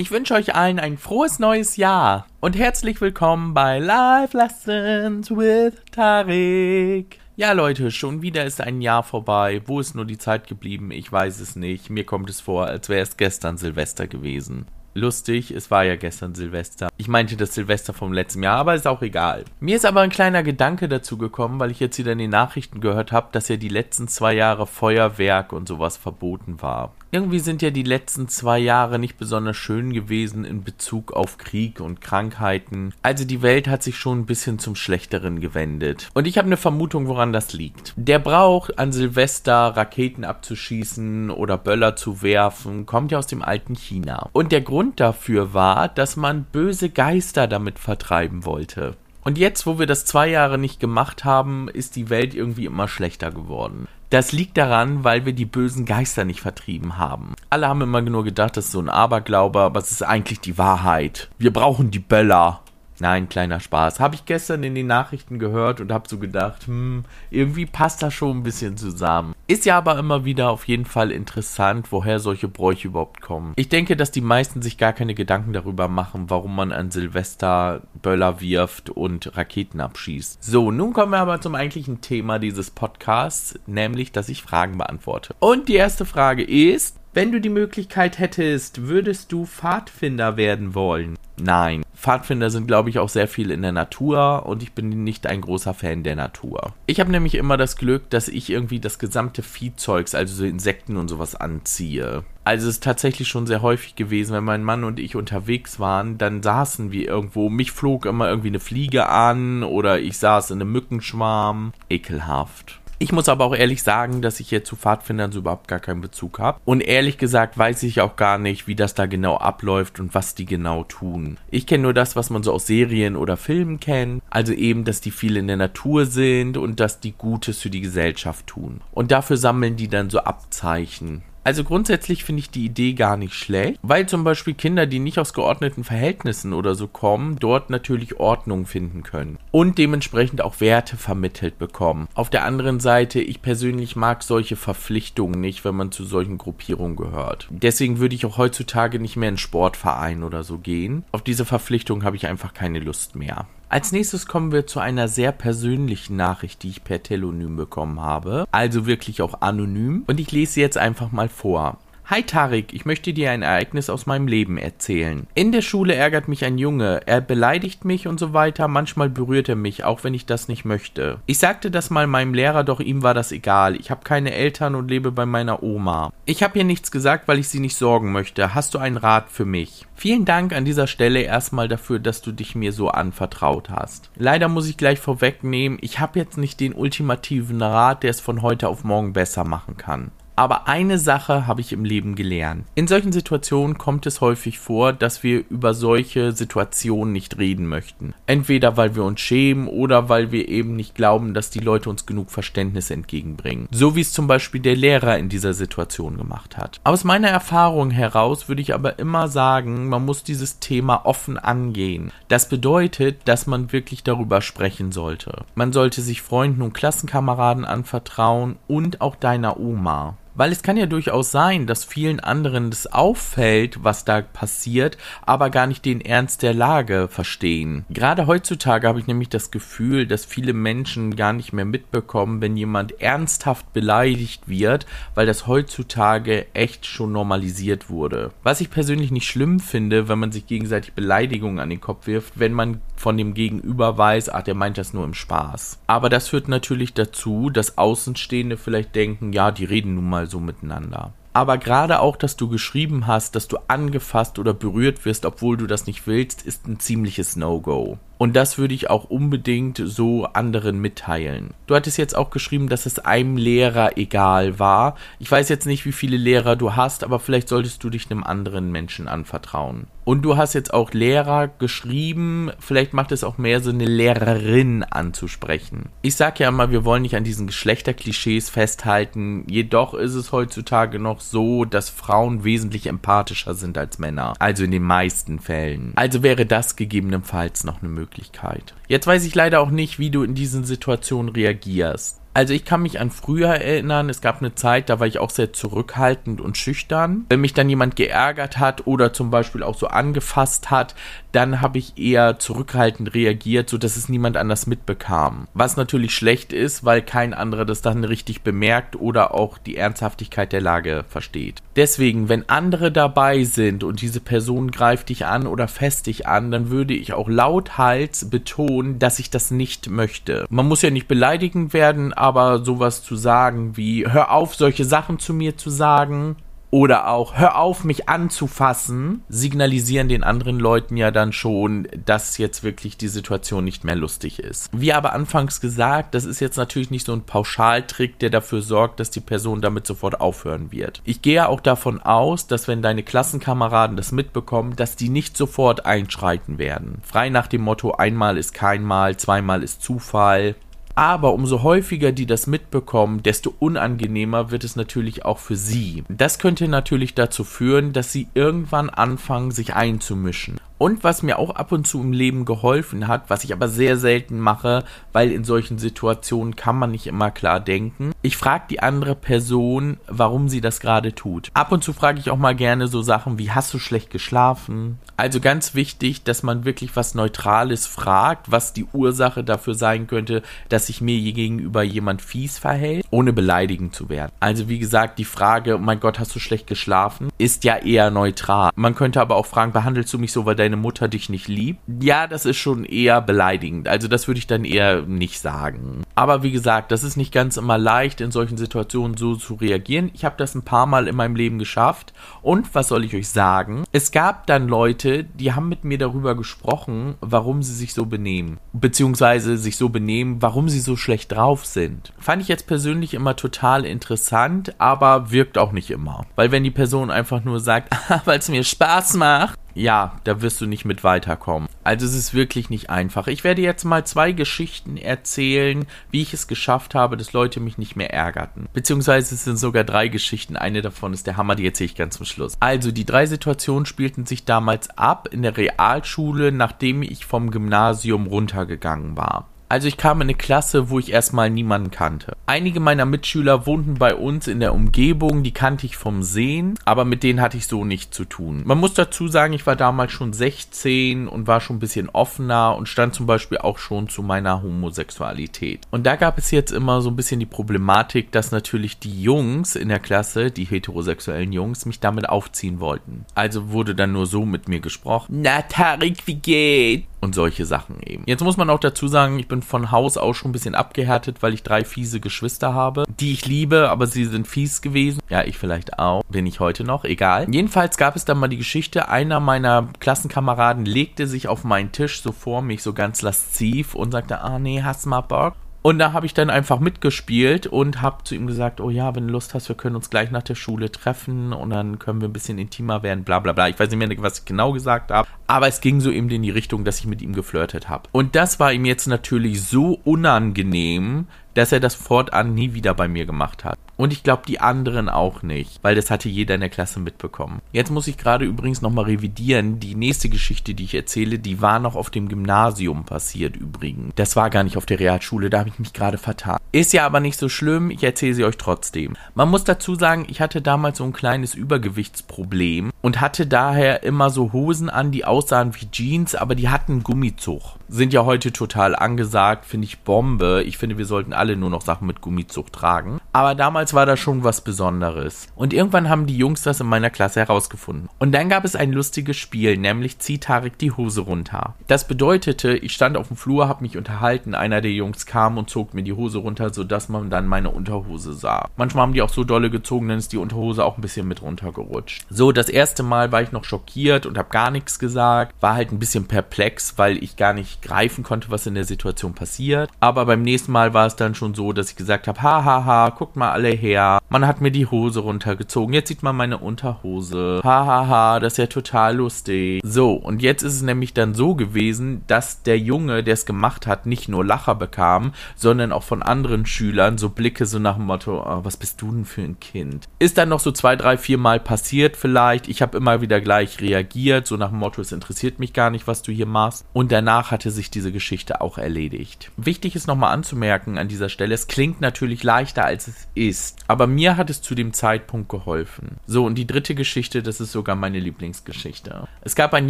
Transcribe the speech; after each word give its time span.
Ich 0.00 0.10
wünsche 0.10 0.32
euch 0.32 0.54
allen 0.54 0.78
ein 0.78 0.96
frohes 0.96 1.38
neues 1.40 1.76
Jahr 1.76 2.26
und 2.40 2.56
herzlich 2.56 3.02
willkommen 3.02 3.52
bei 3.52 3.78
Life 3.78 4.34
Lessons 4.34 5.30
with 5.30 5.74
Tarek. 5.92 7.18
Ja, 7.36 7.52
Leute, 7.52 7.90
schon 7.90 8.22
wieder 8.22 8.46
ist 8.46 8.62
ein 8.62 8.80
Jahr 8.80 9.02
vorbei. 9.02 9.60
Wo 9.66 9.78
ist 9.78 9.94
nur 9.94 10.06
die 10.06 10.16
Zeit 10.16 10.46
geblieben? 10.46 10.90
Ich 10.90 11.12
weiß 11.12 11.40
es 11.40 11.54
nicht. 11.54 11.90
Mir 11.90 12.06
kommt 12.06 12.30
es 12.30 12.40
vor, 12.40 12.64
als 12.64 12.88
wäre 12.88 13.02
es 13.02 13.18
gestern 13.18 13.58
Silvester 13.58 14.06
gewesen 14.06 14.64
lustig, 14.94 15.50
es 15.50 15.70
war 15.70 15.84
ja 15.84 15.96
gestern 15.96 16.34
Silvester. 16.34 16.88
Ich 16.96 17.08
meinte 17.08 17.36
das 17.36 17.54
Silvester 17.54 17.92
vom 17.92 18.12
letzten 18.12 18.42
Jahr, 18.42 18.58
aber 18.58 18.74
ist 18.74 18.86
auch 18.86 19.02
egal. 19.02 19.44
Mir 19.60 19.76
ist 19.76 19.86
aber 19.86 20.00
ein 20.00 20.10
kleiner 20.10 20.42
Gedanke 20.42 20.88
dazu 20.88 21.16
gekommen, 21.18 21.60
weil 21.60 21.70
ich 21.70 21.80
jetzt 21.80 21.98
wieder 21.98 22.12
in 22.12 22.18
den 22.18 22.30
Nachrichten 22.30 22.80
gehört 22.80 23.12
habe, 23.12 23.28
dass 23.32 23.48
ja 23.48 23.56
die 23.56 23.68
letzten 23.68 24.08
zwei 24.08 24.34
Jahre 24.34 24.66
Feuerwerk 24.66 25.52
und 25.52 25.68
sowas 25.68 25.96
verboten 25.96 26.62
war. 26.62 26.94
Irgendwie 27.12 27.40
sind 27.40 27.60
ja 27.60 27.70
die 27.70 27.82
letzten 27.82 28.28
zwei 28.28 28.60
Jahre 28.60 29.00
nicht 29.00 29.18
besonders 29.18 29.56
schön 29.56 29.92
gewesen 29.92 30.44
in 30.44 30.62
Bezug 30.62 31.12
auf 31.12 31.38
Krieg 31.38 31.80
und 31.80 32.00
Krankheiten. 32.00 32.94
Also 33.02 33.24
die 33.24 33.42
Welt 33.42 33.66
hat 33.66 33.82
sich 33.82 33.96
schon 33.96 34.20
ein 34.20 34.26
bisschen 34.26 34.60
zum 34.60 34.76
Schlechteren 34.76 35.40
gewendet. 35.40 36.08
Und 36.14 36.28
ich 36.28 36.38
habe 36.38 36.46
eine 36.46 36.56
Vermutung, 36.56 37.08
woran 37.08 37.32
das 37.32 37.52
liegt. 37.52 37.94
Der 37.96 38.20
Brauch 38.20 38.70
an 38.76 38.92
Silvester 38.92 39.54
Raketen 39.54 40.24
abzuschießen 40.24 41.30
oder 41.30 41.58
Böller 41.58 41.96
zu 41.96 42.22
werfen, 42.22 42.86
kommt 42.86 43.10
ja 43.10 43.18
aus 43.18 43.26
dem 43.26 43.42
alten 43.42 43.74
China. 43.74 44.28
Und 44.32 44.52
der 44.52 44.60
Grund 44.60 44.79
dafür 44.82 45.54
war, 45.54 45.88
dass 45.88 46.16
man 46.16 46.44
böse 46.44 46.90
Geister 46.90 47.46
damit 47.46 47.78
vertreiben 47.78 48.44
wollte. 48.44 48.96
Und 49.22 49.36
jetzt, 49.36 49.66
wo 49.66 49.78
wir 49.78 49.86
das 49.86 50.06
zwei 50.06 50.28
Jahre 50.28 50.58
nicht 50.58 50.80
gemacht 50.80 51.24
haben, 51.24 51.68
ist 51.68 51.96
die 51.96 52.08
Welt 52.08 52.34
irgendwie 52.34 52.64
immer 52.64 52.88
schlechter 52.88 53.30
geworden. 53.30 53.86
Das 54.08 54.32
liegt 54.32 54.56
daran, 54.56 55.04
weil 55.04 55.24
wir 55.24 55.32
die 55.32 55.44
bösen 55.44 55.84
Geister 55.84 56.24
nicht 56.24 56.40
vertrieben 56.40 56.98
haben. 56.98 57.34
Alle 57.48 57.68
haben 57.68 57.82
immer 57.82 58.00
nur 58.00 58.24
gedacht, 58.24 58.56
das 58.56 58.66
ist 58.66 58.72
so 58.72 58.80
ein 58.80 58.88
Aberglaube, 58.88 59.60
aber 59.60 59.78
es 59.78 59.92
ist 59.92 60.02
eigentlich 60.02 60.40
die 60.40 60.58
Wahrheit. 60.58 61.28
Wir 61.38 61.52
brauchen 61.52 61.90
die 61.90 62.00
Böller. 62.00 62.60
Nein, 63.00 63.28
kleiner 63.28 63.60
Spaß. 63.60 63.98
Habe 63.98 64.14
ich 64.14 64.26
gestern 64.26 64.62
in 64.62 64.74
den 64.74 64.86
Nachrichten 64.86 65.38
gehört 65.38 65.80
und 65.80 65.90
habe 65.90 66.08
so 66.08 66.18
gedacht, 66.18 66.66
hm, 66.66 67.04
irgendwie 67.30 67.66
passt 67.66 68.02
das 68.02 68.12
schon 68.12 68.38
ein 68.38 68.42
bisschen 68.42 68.76
zusammen. 68.76 69.34
Ist 69.46 69.64
ja 69.64 69.78
aber 69.78 69.98
immer 69.98 70.24
wieder 70.24 70.50
auf 70.50 70.68
jeden 70.68 70.84
Fall 70.84 71.10
interessant, 71.10 71.90
woher 71.90 72.20
solche 72.20 72.46
Bräuche 72.46 72.88
überhaupt 72.88 73.22
kommen. 73.22 73.54
Ich 73.56 73.70
denke, 73.70 73.96
dass 73.96 74.10
die 74.10 74.20
meisten 74.20 74.62
sich 74.62 74.76
gar 74.76 74.92
keine 74.92 75.14
Gedanken 75.14 75.52
darüber 75.52 75.88
machen, 75.88 76.28
warum 76.28 76.54
man 76.54 76.72
an 76.72 76.90
Silvester 76.90 77.80
Böller 78.02 78.40
wirft 78.40 78.90
und 78.90 79.36
Raketen 79.36 79.80
abschießt. 79.80 80.44
So, 80.44 80.70
nun 80.70 80.92
kommen 80.92 81.12
wir 81.12 81.18
aber 81.18 81.40
zum 81.40 81.54
eigentlichen 81.54 82.00
Thema 82.02 82.38
dieses 82.38 82.70
Podcasts, 82.70 83.58
nämlich, 83.66 84.12
dass 84.12 84.28
ich 84.28 84.42
Fragen 84.42 84.78
beantworte. 84.78 85.34
Und 85.40 85.68
die 85.68 85.76
erste 85.76 86.04
Frage 86.04 86.44
ist, 86.44 86.99
wenn 87.12 87.32
du 87.32 87.40
die 87.40 87.48
Möglichkeit 87.48 88.18
hättest, 88.18 88.86
würdest 88.86 89.32
du 89.32 89.44
Pfadfinder 89.44 90.36
werden 90.36 90.74
wollen? 90.76 91.18
Nein. 91.40 91.82
Pfadfinder 91.96 92.50
sind, 92.50 92.66
glaube 92.66 92.88
ich, 92.88 92.98
auch 92.98 93.08
sehr 93.08 93.26
viel 93.26 93.50
in 93.50 93.62
der 93.62 93.72
Natur 93.72 94.46
und 94.46 94.62
ich 94.62 94.72
bin 94.72 95.04
nicht 95.04 95.26
ein 95.26 95.40
großer 95.40 95.74
Fan 95.74 96.02
der 96.02 96.16
Natur. 96.16 96.72
Ich 96.86 97.00
habe 97.00 97.10
nämlich 97.10 97.34
immer 97.34 97.56
das 97.56 97.76
Glück, 97.76 98.08
dass 98.10 98.28
ich 98.28 98.48
irgendwie 98.48 98.78
das 98.78 98.98
gesamte 98.98 99.42
Viehzeugs, 99.42 100.14
also 100.14 100.34
so 100.34 100.44
Insekten 100.44 100.96
und 100.96 101.08
sowas 101.08 101.34
anziehe. 101.34 102.24
Also 102.44 102.68
es 102.68 102.76
ist 102.76 102.84
tatsächlich 102.84 103.28
schon 103.28 103.46
sehr 103.46 103.60
häufig 103.60 103.96
gewesen, 103.96 104.34
wenn 104.34 104.44
mein 104.44 104.64
Mann 104.64 104.84
und 104.84 104.98
ich 104.98 105.16
unterwegs 105.16 105.80
waren, 105.80 106.16
dann 106.16 106.42
saßen 106.42 106.92
wir 106.92 107.08
irgendwo, 107.08 107.50
mich 107.50 107.72
flog 107.72 108.06
immer 108.06 108.28
irgendwie 108.28 108.48
eine 108.48 108.60
Fliege 108.60 109.08
an 109.08 109.62
oder 109.62 109.98
ich 109.98 110.16
saß 110.16 110.52
in 110.52 110.60
einem 110.60 110.72
Mückenschwarm. 110.72 111.72
Ekelhaft. 111.90 112.80
Ich 113.02 113.12
muss 113.12 113.30
aber 113.30 113.46
auch 113.46 113.54
ehrlich 113.54 113.82
sagen, 113.82 114.20
dass 114.20 114.40
ich 114.40 114.50
hier 114.50 114.62
zu 114.62 114.76
Pfadfindern 114.76 115.32
so 115.32 115.38
überhaupt 115.38 115.68
gar 115.68 115.80
keinen 115.80 116.02
Bezug 116.02 116.38
habe. 116.38 116.60
Und 116.66 116.82
ehrlich 116.82 117.16
gesagt 117.16 117.56
weiß 117.56 117.82
ich 117.84 118.02
auch 118.02 118.14
gar 118.14 118.36
nicht, 118.36 118.66
wie 118.66 118.74
das 118.74 118.92
da 118.92 119.06
genau 119.06 119.38
abläuft 119.38 120.00
und 120.00 120.14
was 120.14 120.34
die 120.34 120.44
genau 120.44 120.84
tun. 120.84 121.38
Ich 121.50 121.66
kenne 121.66 121.84
nur 121.84 121.94
das, 121.94 122.14
was 122.14 122.28
man 122.28 122.42
so 122.42 122.52
aus 122.52 122.66
Serien 122.66 123.16
oder 123.16 123.38
Filmen 123.38 123.80
kennt. 123.80 124.22
Also 124.28 124.52
eben, 124.52 124.84
dass 124.84 125.00
die 125.00 125.12
viel 125.12 125.38
in 125.38 125.46
der 125.46 125.56
Natur 125.56 126.04
sind 126.04 126.58
und 126.58 126.78
dass 126.78 127.00
die 127.00 127.12
Gutes 127.12 127.62
für 127.62 127.70
die 127.70 127.80
Gesellschaft 127.80 128.46
tun. 128.46 128.82
Und 128.92 129.12
dafür 129.12 129.38
sammeln 129.38 129.76
die 129.76 129.88
dann 129.88 130.10
so 130.10 130.18
Abzeichen. 130.18 131.22
Also 131.50 131.64
grundsätzlich 131.64 132.22
finde 132.22 132.38
ich 132.38 132.50
die 132.50 132.64
Idee 132.64 132.92
gar 132.92 133.16
nicht 133.16 133.34
schlecht, 133.34 133.80
weil 133.82 134.08
zum 134.08 134.22
Beispiel 134.22 134.54
Kinder, 134.54 134.86
die 134.86 135.00
nicht 135.00 135.18
aus 135.18 135.34
geordneten 135.34 135.82
Verhältnissen 135.82 136.52
oder 136.52 136.76
so 136.76 136.86
kommen, 136.86 137.40
dort 137.40 137.70
natürlich 137.70 138.20
Ordnung 138.20 138.66
finden 138.66 139.02
können 139.02 139.36
und 139.50 139.76
dementsprechend 139.76 140.42
auch 140.42 140.60
Werte 140.60 140.96
vermittelt 140.96 141.58
bekommen. 141.58 142.06
Auf 142.14 142.30
der 142.30 142.44
anderen 142.44 142.78
Seite, 142.78 143.20
ich 143.20 143.42
persönlich 143.42 143.96
mag 143.96 144.22
solche 144.22 144.54
Verpflichtungen 144.54 145.40
nicht, 145.40 145.64
wenn 145.64 145.74
man 145.74 145.90
zu 145.90 146.04
solchen 146.04 146.38
Gruppierungen 146.38 146.94
gehört. 146.94 147.48
Deswegen 147.50 147.98
würde 147.98 148.14
ich 148.14 148.26
auch 148.26 148.38
heutzutage 148.38 149.00
nicht 149.00 149.16
mehr 149.16 149.30
in 149.30 149.36
Sportverein 149.36 150.22
oder 150.22 150.44
so 150.44 150.58
gehen. 150.58 151.02
Auf 151.10 151.22
diese 151.22 151.44
Verpflichtung 151.44 152.04
habe 152.04 152.14
ich 152.14 152.28
einfach 152.28 152.54
keine 152.54 152.78
Lust 152.78 153.16
mehr. 153.16 153.48
Als 153.70 153.92
nächstes 153.92 154.26
kommen 154.26 154.50
wir 154.50 154.66
zu 154.66 154.80
einer 154.80 155.06
sehr 155.06 155.30
persönlichen 155.30 156.16
Nachricht, 156.16 156.64
die 156.64 156.70
ich 156.70 156.82
per 156.82 157.04
Telonym 157.04 157.54
bekommen 157.54 158.00
habe. 158.00 158.44
Also 158.50 158.84
wirklich 158.84 159.22
auch 159.22 159.42
anonym. 159.42 160.02
Und 160.08 160.18
ich 160.18 160.32
lese 160.32 160.54
sie 160.54 160.60
jetzt 160.60 160.76
einfach 160.76 161.12
mal 161.12 161.28
vor. 161.28 161.78
Hi 162.10 162.24
Tarik, 162.24 162.74
ich 162.74 162.86
möchte 162.86 163.12
dir 163.12 163.30
ein 163.30 163.42
Ereignis 163.42 163.88
aus 163.88 164.04
meinem 164.04 164.26
Leben 164.26 164.58
erzählen. 164.58 165.28
In 165.34 165.52
der 165.52 165.62
Schule 165.62 165.94
ärgert 165.94 166.26
mich 166.26 166.44
ein 166.44 166.58
Junge, 166.58 167.02
er 167.06 167.20
beleidigt 167.20 167.84
mich 167.84 168.08
und 168.08 168.18
so 168.18 168.32
weiter, 168.32 168.66
manchmal 168.66 169.08
berührt 169.08 169.48
er 169.48 169.54
mich, 169.54 169.84
auch 169.84 170.02
wenn 170.02 170.12
ich 170.12 170.26
das 170.26 170.48
nicht 170.48 170.64
möchte. 170.64 171.20
Ich 171.26 171.38
sagte 171.38 171.70
das 171.70 171.88
mal 171.88 172.08
meinem 172.08 172.34
Lehrer, 172.34 172.64
doch 172.64 172.80
ihm 172.80 173.04
war 173.04 173.14
das 173.14 173.30
egal. 173.30 173.76
Ich 173.76 173.92
habe 173.92 174.00
keine 174.02 174.34
Eltern 174.34 174.74
und 174.74 174.90
lebe 174.90 175.12
bei 175.12 175.24
meiner 175.24 175.62
Oma. 175.62 176.12
Ich 176.24 176.42
habe 176.42 176.58
ihr 176.58 176.64
nichts 176.64 176.90
gesagt, 176.90 177.28
weil 177.28 177.38
ich 177.38 177.48
sie 177.48 177.60
nicht 177.60 177.76
sorgen 177.76 178.10
möchte. 178.10 178.56
Hast 178.56 178.74
du 178.74 178.78
einen 178.80 178.96
Rat 178.96 179.30
für 179.30 179.44
mich? 179.44 179.86
Vielen 179.94 180.24
Dank 180.24 180.52
an 180.52 180.64
dieser 180.64 180.88
Stelle 180.88 181.20
erstmal 181.20 181.68
dafür, 181.68 182.00
dass 182.00 182.22
du 182.22 182.32
dich 182.32 182.56
mir 182.56 182.72
so 182.72 182.88
anvertraut 182.88 183.70
hast. 183.70 184.10
Leider 184.16 184.48
muss 184.48 184.68
ich 184.68 184.76
gleich 184.76 184.98
vorwegnehmen, 184.98 185.78
ich 185.80 186.00
habe 186.00 186.18
jetzt 186.18 186.38
nicht 186.38 186.58
den 186.58 186.74
ultimativen 186.74 187.62
Rat, 187.62 188.02
der 188.02 188.10
es 188.10 188.18
von 188.18 188.42
heute 188.42 188.68
auf 188.68 188.82
morgen 188.82 189.12
besser 189.12 189.44
machen 189.44 189.76
kann. 189.76 190.10
Aber 190.40 190.68
eine 190.68 190.98
Sache 190.98 191.46
habe 191.46 191.60
ich 191.60 191.70
im 191.70 191.84
Leben 191.84 192.14
gelernt. 192.14 192.64
In 192.74 192.88
solchen 192.88 193.12
Situationen 193.12 193.76
kommt 193.76 194.06
es 194.06 194.22
häufig 194.22 194.58
vor, 194.58 194.94
dass 194.94 195.22
wir 195.22 195.44
über 195.50 195.74
solche 195.74 196.32
Situationen 196.32 197.12
nicht 197.12 197.36
reden 197.36 197.66
möchten. 197.66 198.14
Entweder 198.26 198.78
weil 198.78 198.96
wir 198.96 199.04
uns 199.04 199.20
schämen 199.20 199.68
oder 199.68 200.08
weil 200.08 200.32
wir 200.32 200.48
eben 200.48 200.76
nicht 200.76 200.94
glauben, 200.94 201.34
dass 201.34 201.50
die 201.50 201.58
Leute 201.58 201.90
uns 201.90 202.06
genug 202.06 202.30
Verständnis 202.30 202.90
entgegenbringen. 202.90 203.68
So 203.70 203.96
wie 203.96 204.00
es 204.00 204.14
zum 204.14 204.28
Beispiel 204.28 204.62
der 204.62 204.76
Lehrer 204.76 205.18
in 205.18 205.28
dieser 205.28 205.52
Situation 205.52 206.16
gemacht 206.16 206.56
hat. 206.56 206.80
Aus 206.84 207.04
meiner 207.04 207.28
Erfahrung 207.28 207.90
heraus 207.90 208.48
würde 208.48 208.62
ich 208.62 208.72
aber 208.72 208.98
immer 208.98 209.28
sagen, 209.28 209.90
man 209.90 210.06
muss 210.06 210.24
dieses 210.24 210.58
Thema 210.58 211.04
offen 211.04 211.36
angehen. 211.36 212.12
Das 212.28 212.48
bedeutet, 212.48 213.18
dass 213.26 213.46
man 213.46 213.72
wirklich 213.72 214.04
darüber 214.04 214.40
sprechen 214.40 214.90
sollte. 214.90 215.44
Man 215.54 215.74
sollte 215.74 216.00
sich 216.00 216.22
Freunden 216.22 216.62
und 216.62 216.72
Klassenkameraden 216.72 217.66
anvertrauen 217.66 218.56
und 218.68 219.02
auch 219.02 219.16
deiner 219.16 219.60
Oma. 219.60 220.16
Weil 220.34 220.52
es 220.52 220.62
kann 220.62 220.76
ja 220.76 220.86
durchaus 220.86 221.30
sein, 221.30 221.66
dass 221.66 221.84
vielen 221.84 222.20
anderen 222.20 222.70
das 222.70 222.86
auffällt, 222.86 223.82
was 223.82 224.04
da 224.04 224.22
passiert, 224.22 224.96
aber 225.22 225.50
gar 225.50 225.66
nicht 225.66 225.84
den 225.84 226.00
Ernst 226.00 226.42
der 226.42 226.54
Lage 226.54 227.08
verstehen. 227.08 227.84
Gerade 227.90 228.26
heutzutage 228.26 228.88
habe 228.88 229.00
ich 229.00 229.06
nämlich 229.06 229.28
das 229.28 229.50
Gefühl, 229.50 230.06
dass 230.06 230.24
viele 230.24 230.52
Menschen 230.52 231.16
gar 231.16 231.32
nicht 231.32 231.52
mehr 231.52 231.64
mitbekommen, 231.64 232.40
wenn 232.40 232.56
jemand 232.56 233.00
ernsthaft 233.00 233.72
beleidigt 233.72 234.48
wird, 234.48 234.86
weil 235.14 235.26
das 235.26 235.46
heutzutage 235.46 236.46
echt 236.54 236.86
schon 236.86 237.12
normalisiert 237.12 237.90
wurde. 237.90 238.30
Was 238.42 238.60
ich 238.60 238.70
persönlich 238.70 239.10
nicht 239.10 239.26
schlimm 239.26 239.60
finde, 239.60 240.08
wenn 240.08 240.18
man 240.18 240.32
sich 240.32 240.46
gegenseitig 240.46 240.92
Beleidigungen 240.92 241.58
an 241.58 241.70
den 241.70 241.80
Kopf 241.80 242.06
wirft, 242.06 242.38
wenn 242.38 242.52
man 242.52 242.80
von 243.00 243.16
dem 243.16 243.32
Gegenüber 243.32 243.96
weiß, 243.96 244.28
ach, 244.28 244.42
der 244.42 244.54
meint 244.54 244.76
das 244.76 244.92
nur 244.92 245.04
im 245.04 245.14
Spaß. 245.14 245.78
Aber 245.86 246.10
das 246.10 246.28
führt 246.28 246.48
natürlich 246.48 246.92
dazu, 246.92 247.48
dass 247.48 247.78
Außenstehende 247.78 248.58
vielleicht 248.58 248.94
denken, 248.94 249.32
ja, 249.32 249.50
die 249.50 249.64
reden 249.64 249.94
nun 249.94 250.10
mal 250.10 250.26
so 250.26 250.38
miteinander. 250.38 251.14
Aber 251.32 251.56
gerade 251.56 252.00
auch, 252.00 252.16
dass 252.16 252.36
du 252.36 252.48
geschrieben 252.48 253.06
hast, 253.06 253.36
dass 253.36 253.48
du 253.48 253.56
angefasst 253.68 254.38
oder 254.38 254.52
berührt 254.52 255.06
wirst, 255.06 255.24
obwohl 255.24 255.56
du 255.56 255.66
das 255.66 255.86
nicht 255.86 256.06
willst, 256.06 256.42
ist 256.42 256.66
ein 256.66 256.78
ziemliches 256.78 257.36
No-Go. 257.36 257.98
Und 258.20 258.36
das 258.36 258.58
würde 258.58 258.74
ich 258.74 258.90
auch 258.90 259.04
unbedingt 259.04 259.80
so 259.82 260.26
anderen 260.26 260.78
mitteilen. 260.78 261.54
Du 261.66 261.74
hattest 261.74 261.96
jetzt 261.96 262.14
auch 262.14 262.28
geschrieben, 262.28 262.68
dass 262.68 262.84
es 262.84 262.98
einem 262.98 263.38
Lehrer 263.38 263.96
egal 263.96 264.58
war. 264.58 264.96
Ich 265.18 265.30
weiß 265.30 265.48
jetzt 265.48 265.64
nicht, 265.64 265.86
wie 265.86 265.92
viele 265.92 266.18
Lehrer 266.18 266.54
du 266.54 266.76
hast, 266.76 267.02
aber 267.02 267.18
vielleicht 267.18 267.48
solltest 267.48 267.82
du 267.82 267.88
dich 267.88 268.10
einem 268.10 268.22
anderen 268.22 268.70
Menschen 268.70 269.08
anvertrauen. 269.08 269.86
Und 270.04 270.22
du 270.22 270.36
hast 270.36 270.54
jetzt 270.54 270.74
auch 270.74 270.92
Lehrer 270.92 271.48
geschrieben, 271.48 272.50
vielleicht 272.58 272.92
macht 272.92 273.12
es 273.12 273.22
auch 273.22 273.38
mehr 273.38 273.60
so 273.60 273.70
eine 273.70 273.84
Lehrerin 273.84 274.82
anzusprechen. 274.82 275.88
Ich 276.02 276.16
sag 276.16 276.40
ja 276.40 276.48
immer, 276.48 276.70
wir 276.70 276.84
wollen 276.84 277.02
nicht 277.02 277.16
an 277.16 277.22
diesen 277.22 277.46
Geschlechterklischees 277.46 278.50
festhalten, 278.50 279.44
jedoch 279.46 279.94
ist 279.94 280.14
es 280.14 280.32
heutzutage 280.32 280.98
noch 280.98 281.20
so, 281.20 281.64
dass 281.64 281.90
Frauen 281.90 282.44
wesentlich 282.44 282.86
empathischer 282.86 283.54
sind 283.54 283.78
als 283.78 283.98
Männer. 283.98 284.34
Also 284.40 284.64
in 284.64 284.72
den 284.72 284.82
meisten 284.82 285.38
Fällen. 285.38 285.92
Also 285.94 286.22
wäre 286.22 286.44
das 286.44 286.76
gegebenenfalls 286.76 287.64
noch 287.64 287.80
eine 287.80 287.88
Möglichkeit. 287.88 288.09
Möglichkeit. 288.10 288.74
Jetzt 288.88 289.06
weiß 289.06 289.24
ich 289.24 289.34
leider 289.34 289.60
auch 289.60 289.70
nicht, 289.70 289.98
wie 289.98 290.10
du 290.10 290.22
in 290.22 290.34
diesen 290.34 290.64
Situationen 290.64 291.32
reagierst. 291.32 292.19
Also 292.32 292.54
ich 292.54 292.64
kann 292.64 292.82
mich 292.82 293.00
an 293.00 293.10
früher 293.10 293.48
erinnern, 293.48 294.08
es 294.08 294.20
gab 294.20 294.38
eine 294.38 294.54
Zeit, 294.54 294.88
da 294.88 295.00
war 295.00 295.06
ich 295.06 295.18
auch 295.18 295.30
sehr 295.30 295.52
zurückhaltend 295.52 296.40
und 296.40 296.56
schüchtern. 296.56 297.26
Wenn 297.28 297.40
mich 297.40 297.54
dann 297.54 297.68
jemand 297.68 297.96
geärgert 297.96 298.58
hat 298.58 298.86
oder 298.86 299.12
zum 299.12 299.30
Beispiel 299.30 299.64
auch 299.64 299.76
so 299.76 299.88
angefasst 299.88 300.70
hat, 300.70 300.94
dann 301.32 301.60
habe 301.60 301.78
ich 301.78 301.98
eher 301.98 302.38
zurückhaltend 302.38 303.14
reagiert, 303.14 303.68
sodass 303.68 303.96
es 303.96 304.08
niemand 304.08 304.36
anders 304.36 304.66
mitbekam. 304.66 305.48
Was 305.54 305.76
natürlich 305.76 306.14
schlecht 306.14 306.52
ist, 306.52 306.84
weil 306.84 307.02
kein 307.02 307.34
anderer 307.34 307.64
das 307.64 307.82
dann 307.82 308.04
richtig 308.04 308.42
bemerkt 308.42 308.96
oder 308.96 309.34
auch 309.34 309.58
die 309.58 309.76
Ernsthaftigkeit 309.76 310.52
der 310.52 310.60
Lage 310.60 311.04
versteht. 311.08 311.62
Deswegen, 311.76 312.28
wenn 312.28 312.48
andere 312.48 312.92
dabei 312.92 313.44
sind 313.44 313.84
und 313.84 314.02
diese 314.02 314.20
Person 314.20 314.70
greift 314.70 315.08
dich 315.08 315.26
an 315.26 315.46
oder 315.46 315.68
fest 315.68 316.06
dich 316.06 316.26
an, 316.26 316.50
dann 316.50 316.70
würde 316.70 316.94
ich 316.94 317.12
auch 317.12 317.28
lauthals 317.28 318.30
betonen, 318.30 318.98
dass 318.98 319.18
ich 319.18 319.30
das 319.30 319.50
nicht 319.50 319.88
möchte. 319.88 320.46
Man 320.48 320.66
muss 320.66 320.82
ja 320.82 320.90
nicht 320.90 321.08
beleidigend 321.08 321.72
werden, 321.72 322.12
aber 322.20 322.64
sowas 322.64 323.02
zu 323.02 323.16
sagen 323.16 323.76
wie, 323.76 324.06
hör 324.06 324.30
auf, 324.30 324.54
solche 324.54 324.84
Sachen 324.84 325.18
zu 325.18 325.34
mir 325.34 325.56
zu 325.56 325.70
sagen, 325.70 326.36
oder 326.70 327.08
auch 327.08 327.36
hör 327.36 327.58
auf, 327.58 327.84
mich 327.84 328.08
anzufassen, 328.08 329.24
signalisieren 329.28 330.08
den 330.08 330.22
anderen 330.22 330.60
Leuten 330.60 330.96
ja 330.96 331.10
dann 331.10 331.32
schon, 331.32 331.88
dass 332.04 332.38
jetzt 332.38 332.62
wirklich 332.62 332.96
die 332.96 333.08
Situation 333.08 333.64
nicht 333.64 333.84
mehr 333.84 333.96
lustig 333.96 334.38
ist. 334.38 334.70
Wie 334.72 334.92
aber 334.92 335.12
anfangs 335.12 335.60
gesagt, 335.60 336.14
das 336.14 336.24
ist 336.24 336.40
jetzt 336.40 336.56
natürlich 336.56 336.90
nicht 336.90 337.06
so 337.06 337.12
ein 337.12 337.22
Pauschaltrick, 337.22 338.18
der 338.20 338.30
dafür 338.30 338.62
sorgt, 338.62 339.00
dass 339.00 339.10
die 339.10 339.20
Person 339.20 339.60
damit 339.60 339.86
sofort 339.86 340.20
aufhören 340.20 340.70
wird. 340.70 341.02
Ich 341.04 341.22
gehe 341.22 341.48
auch 341.48 341.60
davon 341.60 342.00
aus, 342.00 342.46
dass 342.46 342.68
wenn 342.68 342.82
deine 342.82 343.02
Klassenkameraden 343.02 343.96
das 343.96 344.12
mitbekommen, 344.12 344.76
dass 344.76 344.94
die 344.94 345.08
nicht 345.08 345.36
sofort 345.36 345.86
einschreiten 345.86 346.58
werden. 346.58 346.98
Frei 347.02 347.30
nach 347.30 347.48
dem 347.48 347.62
Motto, 347.62 347.92
einmal 347.92 348.38
ist 348.38 348.54
kein 348.54 348.84
Mal, 348.84 349.16
zweimal 349.16 349.64
ist 349.64 349.82
Zufall. 349.82 350.54
Aber 350.94 351.32
umso 351.32 351.62
häufiger 351.62 352.12
die 352.12 352.26
das 352.26 352.46
mitbekommen, 352.46 353.22
desto 353.22 353.54
unangenehmer 353.58 354.50
wird 354.50 354.64
es 354.64 354.76
natürlich 354.76 355.24
auch 355.24 355.38
für 355.38 355.56
sie. 355.56 356.04
Das 356.08 356.38
könnte 356.38 356.68
natürlich 356.68 357.14
dazu 357.14 357.44
führen, 357.44 357.92
dass 357.92 358.12
sie 358.12 358.28
irgendwann 358.34 358.90
anfangen, 358.90 359.50
sich 359.50 359.74
einzumischen. 359.74 360.60
Und 360.80 361.04
was 361.04 361.22
mir 361.22 361.38
auch 361.38 361.50
ab 361.50 361.72
und 361.72 361.86
zu 361.86 362.00
im 362.00 362.14
Leben 362.14 362.46
geholfen 362.46 363.06
hat, 363.06 363.28
was 363.28 363.44
ich 363.44 363.52
aber 363.52 363.68
sehr 363.68 363.98
selten 363.98 364.40
mache, 364.40 364.82
weil 365.12 365.30
in 365.30 365.44
solchen 365.44 365.76
Situationen 365.76 366.56
kann 366.56 366.78
man 366.78 366.90
nicht 366.90 367.06
immer 367.06 367.30
klar 367.30 367.60
denken. 367.60 368.12
Ich 368.22 368.38
frage 368.38 368.64
die 368.70 368.80
andere 368.80 369.14
Person, 369.14 369.98
warum 370.06 370.48
sie 370.48 370.62
das 370.62 370.80
gerade 370.80 371.14
tut. 371.14 371.50
Ab 371.52 371.70
und 371.70 371.84
zu 371.84 371.92
frage 371.92 372.18
ich 372.18 372.30
auch 372.30 372.38
mal 372.38 372.56
gerne 372.56 372.88
so 372.88 373.02
Sachen 373.02 373.38
wie, 373.38 373.50
hast 373.50 373.74
du 373.74 373.78
schlecht 373.78 374.08
geschlafen? 374.08 374.98
Also 375.18 375.38
ganz 375.38 375.74
wichtig, 375.74 376.22
dass 376.22 376.42
man 376.42 376.64
wirklich 376.64 376.96
was 376.96 377.14
Neutrales 377.14 377.86
fragt, 377.86 378.50
was 378.50 378.72
die 378.72 378.86
Ursache 378.90 379.44
dafür 379.44 379.74
sein 379.74 380.06
könnte, 380.06 380.40
dass 380.70 380.86
sich 380.86 381.02
mir 381.02 381.20
gegenüber 381.32 381.82
jemand 381.82 382.22
fies 382.22 382.58
verhält, 382.58 383.04
ohne 383.10 383.34
beleidigend 383.34 383.94
zu 383.94 384.08
werden. 384.08 384.32
Also 384.40 384.70
wie 384.70 384.78
gesagt, 384.78 385.18
die 385.18 385.26
Frage, 385.26 385.76
oh 385.76 385.78
mein 385.78 386.00
Gott, 386.00 386.18
hast 386.18 386.34
du 386.34 386.38
schlecht 386.38 386.66
geschlafen, 386.66 387.28
ist 387.36 387.64
ja 387.64 387.76
eher 387.76 388.10
neutral. 388.10 388.70
Man 388.76 388.94
könnte 388.94 389.20
aber 389.20 389.36
auch 389.36 389.44
fragen, 389.44 389.72
behandelst 389.72 390.10
du 390.14 390.18
mich 390.18 390.32
so, 390.32 390.46
weil 390.46 390.56
dein 390.56 390.69
deine 390.70 390.80
Mutter 390.80 391.08
dich 391.08 391.28
nicht 391.28 391.48
liebt, 391.48 391.80
ja, 392.00 392.26
das 392.26 392.46
ist 392.46 392.56
schon 392.56 392.84
eher 392.84 393.20
beleidigend. 393.20 393.88
Also 393.88 394.06
das 394.06 394.28
würde 394.28 394.38
ich 394.38 394.46
dann 394.46 394.64
eher 394.64 395.02
nicht 395.02 395.40
sagen. 395.40 396.02
Aber 396.14 396.42
wie 396.42 396.52
gesagt, 396.52 396.92
das 396.92 397.02
ist 397.02 397.16
nicht 397.16 397.32
ganz 397.32 397.56
immer 397.56 397.76
leicht, 397.76 398.20
in 398.20 398.30
solchen 398.30 398.56
Situationen 398.56 399.16
so 399.16 399.34
zu 399.34 399.54
reagieren. 399.54 400.10
Ich 400.14 400.24
habe 400.24 400.36
das 400.38 400.54
ein 400.54 400.62
paar 400.62 400.86
Mal 400.86 401.08
in 401.08 401.16
meinem 401.16 401.34
Leben 401.34 401.58
geschafft. 401.58 402.12
Und 402.42 402.74
was 402.74 402.88
soll 402.88 403.04
ich 403.04 403.14
euch 403.14 403.28
sagen? 403.28 403.84
Es 403.90 404.12
gab 404.12 404.46
dann 404.46 404.68
Leute, 404.68 405.24
die 405.24 405.52
haben 405.52 405.68
mit 405.68 405.84
mir 405.84 405.98
darüber 405.98 406.36
gesprochen, 406.36 407.14
warum 407.20 407.62
sie 407.62 407.74
sich 407.74 407.92
so 407.92 408.06
benehmen. 408.06 408.58
Beziehungsweise 408.72 409.56
sich 409.56 409.76
so 409.76 409.88
benehmen, 409.88 410.40
warum 410.40 410.68
sie 410.68 410.80
so 410.80 410.96
schlecht 410.96 411.32
drauf 411.32 411.66
sind. 411.66 412.12
Fand 412.18 412.42
ich 412.42 412.48
jetzt 412.48 412.66
persönlich 412.66 413.14
immer 413.14 413.34
total 413.34 413.84
interessant, 413.84 414.74
aber 414.78 415.32
wirkt 415.32 415.58
auch 415.58 415.72
nicht 415.72 415.90
immer. 415.90 416.26
Weil 416.36 416.52
wenn 416.52 416.64
die 416.64 416.70
Person 416.70 417.10
einfach 417.10 417.44
nur 417.44 417.58
sagt, 417.58 417.92
weil 418.24 418.38
es 418.38 418.48
mir 418.48 418.62
Spaß 418.62 419.14
macht, 419.14 419.58
ja, 419.74 420.12
da 420.24 420.42
wirst 420.42 420.60
du 420.60 420.66
nicht 420.66 420.84
mit 420.84 421.04
weiterkommen. 421.04 421.68
Also 421.84 422.06
es 422.06 422.14
ist 422.14 422.34
wirklich 422.34 422.70
nicht 422.70 422.90
einfach. 422.90 423.26
Ich 423.26 423.44
werde 423.44 423.62
jetzt 423.62 423.84
mal 423.84 424.04
zwei 424.06 424.32
Geschichten 424.32 424.96
erzählen, 424.96 425.86
wie 426.10 426.22
ich 426.22 426.34
es 426.34 426.48
geschafft 426.48 426.94
habe, 426.94 427.16
dass 427.16 427.32
Leute 427.32 427.60
mich 427.60 427.78
nicht 427.78 427.96
mehr 427.96 428.12
ärgerten. 428.12 428.68
Beziehungsweise 428.72 429.34
es 429.34 429.44
sind 429.44 429.58
sogar 429.58 429.84
drei 429.84 430.08
Geschichten. 430.08 430.56
Eine 430.56 430.82
davon 430.82 431.12
ist 431.12 431.26
der 431.26 431.36
Hammer, 431.36 431.56
die 431.56 431.66
erzähle 431.66 431.86
ich 431.86 431.94
ganz 431.94 432.16
zum 432.16 432.26
Schluss. 432.26 432.56
Also 432.60 432.92
die 432.92 433.04
drei 433.04 433.26
Situationen 433.26 433.86
spielten 433.86 434.26
sich 434.26 434.44
damals 434.44 434.90
ab 434.96 435.28
in 435.30 435.42
der 435.42 435.56
Realschule, 435.56 436.52
nachdem 436.52 437.02
ich 437.02 437.26
vom 437.26 437.50
Gymnasium 437.50 438.26
runtergegangen 438.26 439.16
war. 439.16 439.49
Also 439.70 439.86
ich 439.86 439.96
kam 439.96 440.18
in 440.20 440.26
eine 440.26 440.34
Klasse, 440.34 440.90
wo 440.90 440.98
ich 440.98 441.12
erstmal 441.12 441.48
niemanden 441.48 441.92
kannte. 441.92 442.36
Einige 442.46 442.80
meiner 442.80 443.06
Mitschüler 443.06 443.66
wohnten 443.66 443.94
bei 443.94 444.16
uns 444.16 444.48
in 444.48 444.58
der 444.58 444.74
Umgebung, 444.74 445.44
die 445.44 445.52
kannte 445.52 445.86
ich 445.86 445.96
vom 445.96 446.24
Sehen, 446.24 446.76
aber 446.84 447.04
mit 447.04 447.22
denen 447.22 447.40
hatte 447.40 447.56
ich 447.56 447.68
so 447.68 447.84
nichts 447.84 448.16
zu 448.16 448.24
tun. 448.24 448.62
Man 448.64 448.78
muss 448.78 448.94
dazu 448.94 449.28
sagen, 449.28 449.52
ich 449.52 449.64
war 449.68 449.76
damals 449.76 450.10
schon 450.10 450.32
16 450.32 451.28
und 451.28 451.46
war 451.46 451.60
schon 451.60 451.76
ein 451.76 451.78
bisschen 451.78 452.08
offener 452.08 452.74
und 452.74 452.88
stand 452.88 453.14
zum 453.14 453.26
Beispiel 453.26 453.58
auch 453.58 453.78
schon 453.78 454.08
zu 454.08 454.24
meiner 454.24 454.60
Homosexualität. 454.60 455.86
Und 455.92 456.04
da 456.04 456.16
gab 456.16 456.36
es 456.36 456.50
jetzt 456.50 456.72
immer 456.72 457.00
so 457.00 457.10
ein 457.10 457.16
bisschen 457.16 457.38
die 457.38 457.46
Problematik, 457.46 458.32
dass 458.32 458.50
natürlich 458.50 458.98
die 458.98 459.22
Jungs 459.22 459.76
in 459.76 459.88
der 459.88 460.00
Klasse, 460.00 460.50
die 460.50 460.64
heterosexuellen 460.64 461.52
Jungs, 461.52 461.86
mich 461.86 462.00
damit 462.00 462.28
aufziehen 462.28 462.80
wollten. 462.80 463.24
Also 463.36 463.70
wurde 463.70 463.94
dann 463.94 464.10
nur 464.10 464.26
so 464.26 464.44
mit 464.44 464.68
mir 464.68 464.80
gesprochen. 464.80 465.42
Na 465.42 465.62
Tarik, 465.62 466.26
wie 466.26 466.34
geht? 466.34 467.04
Und 467.20 467.34
solche 467.34 467.66
Sachen 467.66 467.96
eben. 468.02 468.24
Jetzt 468.26 468.42
muss 468.42 468.56
man 468.56 468.70
auch 468.70 468.78
dazu 468.78 469.08
sagen, 469.08 469.38
ich 469.38 469.48
bin 469.48 469.62
von 469.62 469.90
Haus 469.90 470.16
aus 470.16 470.36
schon 470.36 470.50
ein 470.50 470.52
bisschen 470.52 470.74
abgehärtet, 470.74 471.42
weil 471.42 471.54
ich 471.54 471.62
drei 471.62 471.84
fiese 471.84 472.20
Geschwister 472.20 472.74
habe, 472.74 473.04
die 473.18 473.32
ich 473.32 473.46
liebe, 473.46 473.90
aber 473.90 474.06
sie 474.06 474.24
sind 474.24 474.48
fies 474.48 474.82
gewesen. 474.82 475.20
Ja, 475.28 475.44
ich 475.44 475.58
vielleicht 475.58 475.98
auch, 475.98 476.22
bin 476.24 476.46
ich 476.46 476.60
heute 476.60 476.84
noch, 476.84 477.04
egal. 477.04 477.46
Jedenfalls 477.50 477.96
gab 477.96 478.16
es 478.16 478.24
dann 478.24 478.38
mal 478.38 478.48
die 478.48 478.56
Geschichte, 478.56 479.08
einer 479.08 479.40
meiner 479.40 479.88
Klassenkameraden 480.00 480.84
legte 480.84 481.26
sich 481.26 481.48
auf 481.48 481.64
meinen 481.64 481.92
Tisch 481.92 482.22
so 482.22 482.32
vor 482.32 482.62
mich, 482.62 482.82
so 482.82 482.92
ganz 482.92 483.22
lasziv 483.22 483.94
und 483.94 484.12
sagte, 484.12 484.40
ah 484.40 484.58
nee, 484.58 484.82
hast 484.82 485.06
mal 485.06 485.20
Bock? 485.20 485.54
Und 485.82 485.98
da 485.98 486.12
habe 486.12 486.26
ich 486.26 486.34
dann 486.34 486.50
einfach 486.50 486.78
mitgespielt 486.78 487.66
und 487.66 488.02
habe 488.02 488.22
zu 488.24 488.34
ihm 488.34 488.46
gesagt, 488.46 488.82
oh 488.82 488.90
ja, 488.90 489.14
wenn 489.14 489.26
du 489.26 489.32
Lust 489.32 489.54
hast, 489.54 489.68
wir 489.70 489.76
können 489.76 489.96
uns 489.96 490.10
gleich 490.10 490.30
nach 490.30 490.42
der 490.42 490.54
Schule 490.54 490.92
treffen 490.92 491.54
und 491.54 491.70
dann 491.70 491.98
können 491.98 492.20
wir 492.20 492.28
ein 492.28 492.34
bisschen 492.34 492.58
intimer 492.58 493.02
werden, 493.02 493.24
bla 493.24 493.38
bla 493.38 493.52
bla. 493.52 493.68
Ich 493.68 493.80
weiß 493.80 493.88
nicht 493.88 493.98
mehr, 493.98 494.22
was 494.22 494.40
ich 494.40 494.44
genau 494.44 494.72
gesagt 494.72 495.10
habe, 495.10 495.26
aber 495.50 495.66
es 495.66 495.80
ging 495.80 496.00
so 496.00 496.12
eben 496.12 496.30
in 496.30 496.42
die 496.42 496.50
Richtung, 496.50 496.84
dass 496.84 497.00
ich 497.00 497.06
mit 497.06 497.20
ihm 497.22 497.32
geflirtet 497.32 497.88
habe. 497.88 498.08
Und 498.12 498.36
das 498.36 498.60
war 498.60 498.72
ihm 498.72 498.84
jetzt 498.84 499.08
natürlich 499.08 499.64
so 499.64 500.00
unangenehm, 500.04 501.26
dass 501.54 501.72
er 501.72 501.80
das 501.80 501.96
fortan 501.96 502.54
nie 502.54 502.74
wieder 502.74 502.94
bei 502.94 503.08
mir 503.08 503.26
gemacht 503.26 503.64
hat. 503.64 503.78
Und 503.96 504.12
ich 504.14 504.22
glaube, 504.22 504.44
die 504.46 504.60
anderen 504.60 505.10
auch 505.10 505.42
nicht, 505.42 505.78
weil 505.82 505.94
das 505.94 506.10
hatte 506.10 506.28
jeder 506.28 506.54
in 506.54 506.62
der 506.62 506.70
Klasse 506.70 507.00
mitbekommen. 507.00 507.60
Jetzt 507.70 507.90
muss 507.90 508.06
ich 508.06 508.16
gerade 508.16 508.46
übrigens 508.46 508.80
nochmal 508.80 509.04
revidieren. 509.04 509.78
Die 509.78 509.94
nächste 509.94 510.30
Geschichte, 510.30 510.72
die 510.72 510.84
ich 510.84 510.94
erzähle, 510.94 511.38
die 511.38 511.60
war 511.60 511.80
noch 511.80 511.96
auf 511.96 512.08
dem 512.08 512.28
Gymnasium 512.28 513.04
passiert 513.04 513.56
übrigens. 513.56 514.14
Das 514.14 514.36
war 514.36 514.48
gar 514.48 514.62
nicht 514.62 514.78
auf 514.78 514.86
der 514.86 515.00
Realschule, 515.00 515.50
da 515.50 515.58
habe 515.58 515.68
ich 515.68 515.78
mich 515.78 515.92
gerade 515.92 516.16
vertan. 516.16 516.58
Ist 516.72 516.92
ja 516.94 517.04
aber 517.04 517.20
nicht 517.20 517.38
so 517.38 517.48
schlimm, 517.48 517.90
ich 517.90 518.02
erzähle 518.02 518.34
sie 518.34 518.44
euch 518.44 518.56
trotzdem. 518.56 519.16
Man 519.34 519.50
muss 519.50 519.64
dazu 519.64 519.96
sagen, 519.96 520.24
ich 520.28 520.40
hatte 520.40 520.62
damals 520.62 520.98
so 520.98 521.04
ein 521.04 521.12
kleines 521.12 521.54
Übergewichtsproblem 521.54 522.92
und 523.02 523.20
hatte 523.20 523.46
daher 523.46 524.02
immer 524.02 524.30
so 524.30 524.52
Hosen 524.52 524.88
an, 524.88 525.10
die 525.10 525.24
aussahen 525.40 525.74
wie 525.74 525.90
Jeans, 525.90 526.34
aber 526.34 526.54
die 526.54 526.68
hatten 526.68 527.02
Gummizug. 527.02 527.62
Sind 527.88 528.12
ja 528.12 528.26
heute 528.26 528.52
total 528.52 528.94
angesagt, 528.94 529.64
finde 529.64 529.86
ich 529.86 530.00
Bombe. 530.00 530.62
Ich 530.66 530.76
finde, 530.76 530.98
wir 530.98 531.06
sollten 531.06 531.32
alle 531.32 531.56
nur 531.56 531.70
noch 531.70 531.80
Sachen 531.80 532.06
mit 532.06 532.20
Gummizug 532.20 532.70
tragen. 532.72 533.20
Aber 533.32 533.54
damals 533.54 533.94
war 533.94 534.04
das 534.04 534.20
schon 534.20 534.44
was 534.44 534.60
Besonderes. 534.60 535.48
Und 535.56 535.72
irgendwann 535.72 536.10
haben 536.10 536.26
die 536.26 536.36
Jungs 536.36 536.62
das 536.62 536.80
in 536.80 536.86
meiner 536.86 537.08
Klasse 537.08 537.40
herausgefunden. 537.40 538.10
Und 538.18 538.32
dann 538.32 538.50
gab 538.50 538.66
es 538.66 538.76
ein 538.76 538.92
lustiges 538.92 539.38
Spiel, 539.38 539.78
nämlich 539.78 540.18
zieh 540.18 540.36
Tarek 540.38 540.76
die 540.76 540.92
Hose 540.92 541.22
runter. 541.22 541.74
Das 541.88 542.06
bedeutete, 542.06 542.76
ich 542.76 542.92
stand 542.92 543.16
auf 543.16 543.28
dem 543.28 543.36
Flur, 543.38 543.66
habe 543.66 543.82
mich 543.82 543.96
unterhalten, 543.96 544.54
einer 544.54 544.82
der 544.82 544.92
Jungs 544.92 545.24
kam 545.24 545.56
und 545.56 545.70
zog 545.70 545.94
mir 545.94 546.02
die 546.02 546.12
Hose 546.12 546.38
runter, 546.38 546.74
sodass 546.74 547.08
man 547.08 547.30
dann 547.30 547.46
meine 547.46 547.70
Unterhose 547.70 548.34
sah. 548.34 548.68
Manchmal 548.76 549.02
haben 549.02 549.14
die 549.14 549.22
auch 549.22 549.30
so 549.30 549.42
dolle 549.42 549.70
gezogen, 549.70 550.08
dann 550.08 550.18
ist 550.18 550.32
die 550.32 550.38
Unterhose 550.38 550.84
auch 550.84 550.98
ein 550.98 551.02
bisschen 551.02 551.26
mit 551.26 551.40
runtergerutscht. 551.40 552.26
So, 552.28 552.52
das 552.52 552.68
erste 552.68 553.02
Mal 553.02 553.32
war 553.32 553.40
ich 553.40 553.52
noch 553.52 553.64
schockiert 553.64 554.26
und 554.26 554.36
habe 554.36 554.50
gar 554.50 554.70
nichts 554.70 554.98
gesagt, 554.98 555.29
war 555.60 555.74
halt 555.74 555.92
ein 555.92 555.98
bisschen 555.98 556.26
perplex, 556.26 556.94
weil 556.96 557.22
ich 557.22 557.36
gar 557.36 557.52
nicht 557.52 557.82
greifen 557.82 558.24
konnte, 558.24 558.50
was 558.50 558.66
in 558.66 558.74
der 558.74 558.84
Situation 558.84 559.34
passiert. 559.34 559.90
Aber 560.00 560.26
beim 560.26 560.42
nächsten 560.42 560.72
Mal 560.72 560.94
war 560.94 561.06
es 561.06 561.16
dann 561.16 561.34
schon 561.34 561.54
so, 561.54 561.72
dass 561.72 561.90
ich 561.90 561.96
gesagt 561.96 562.28
habe, 562.28 562.42
hahaha, 562.42 563.10
guckt 563.10 563.36
mal 563.36 563.52
alle 563.52 563.70
her. 563.70 564.20
Man 564.28 564.46
hat 564.46 564.60
mir 564.60 564.70
die 564.70 564.86
Hose 564.86 565.20
runtergezogen. 565.20 565.94
Jetzt 565.94 566.08
sieht 566.08 566.22
man 566.22 566.36
meine 566.36 566.58
Unterhose. 566.58 567.60
Hahaha, 567.64 568.40
das 568.40 568.54
ist 568.54 568.58
ja 568.58 568.66
total 568.66 569.16
lustig. 569.16 569.80
So, 569.84 570.14
und 570.14 570.42
jetzt 570.42 570.62
ist 570.62 570.74
es 570.74 570.82
nämlich 570.82 571.14
dann 571.14 571.34
so 571.34 571.54
gewesen, 571.54 572.22
dass 572.26 572.62
der 572.62 572.78
Junge, 572.78 573.24
der 573.24 573.34
es 573.34 573.46
gemacht 573.46 573.86
hat, 573.86 574.06
nicht 574.06 574.28
nur 574.28 574.44
Lacher 574.44 574.74
bekam, 574.74 575.32
sondern 575.56 575.92
auch 575.92 576.02
von 576.02 576.22
anderen 576.22 576.66
Schülern 576.66 577.18
so 577.18 577.30
Blicke 577.30 577.66
so 577.66 577.78
nach 577.78 577.96
dem 577.96 578.06
Motto, 578.06 578.42
oh, 578.42 578.64
was 578.64 578.76
bist 578.76 579.00
du 579.02 579.10
denn 579.10 579.24
für 579.24 579.42
ein 579.42 579.60
Kind? 579.60 580.08
Ist 580.18 580.38
dann 580.38 580.48
noch 580.48 580.60
so 580.60 580.72
zwei, 580.72 580.96
drei, 580.96 581.16
vier 581.16 581.38
Mal 581.38 581.60
passiert 581.60 582.16
vielleicht. 582.16 582.68
Ich 582.68 582.82
habe 582.82 582.96
immer 582.96 583.20
wieder 583.20 583.40
gleich 583.40 583.80
reagiert, 583.80 584.46
so 584.46 584.56
nach 584.56 584.70
dem 584.70 584.78
Motto, 584.78 585.00
es 585.00 585.12
interessiert 585.20 585.58
mich 585.58 585.74
gar 585.74 585.90
nicht, 585.90 586.06
was 586.06 586.22
du 586.22 586.32
hier 586.32 586.46
machst. 586.46 586.86
Und 586.94 587.12
danach 587.12 587.50
hatte 587.50 587.70
sich 587.70 587.90
diese 587.90 588.10
Geschichte 588.10 588.62
auch 588.62 588.78
erledigt. 588.78 589.50
Wichtig 589.58 589.94
ist 589.94 590.06
nochmal 590.06 590.32
anzumerken 590.32 590.96
an 590.96 591.08
dieser 591.08 591.28
Stelle, 591.28 591.54
es 591.54 591.66
klingt 591.66 592.00
natürlich 592.00 592.42
leichter, 592.42 592.84
als 592.84 593.06
es 593.06 593.28
ist. 593.34 593.84
Aber 593.86 594.06
mir 594.06 594.38
hat 594.38 594.48
es 594.48 594.62
zu 594.62 594.74
dem 594.74 594.94
Zeitpunkt 594.94 595.50
geholfen. 595.50 596.16
So, 596.26 596.46
und 596.46 596.54
die 596.56 596.66
dritte 596.66 596.94
Geschichte, 596.94 597.42
das 597.42 597.60
ist 597.60 597.72
sogar 597.72 597.96
meine 597.96 598.18
Lieblingsgeschichte. 598.18 599.28
Es 599.42 599.54
gab 599.54 599.74
einen 599.74 599.88